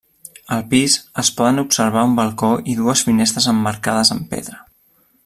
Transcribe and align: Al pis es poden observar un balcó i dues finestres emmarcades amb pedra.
Al 0.53 0.63
pis 0.71 0.95
es 1.23 1.29
poden 1.41 1.63
observar 1.63 2.05
un 2.11 2.17
balcó 2.21 2.51
i 2.73 2.75
dues 2.83 3.07
finestres 3.11 3.51
emmarcades 3.53 4.15
amb 4.17 4.27
pedra. 4.33 4.63